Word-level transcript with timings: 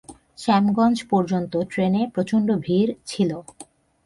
শ্যামগঞ্জ 0.37 0.97
পর্যন্ত 1.09 1.53
ট্রেনে 1.71 2.01
প্রচণ্ড 2.13 2.47
ভিড় 2.65 2.91
ছিল। 3.05 3.31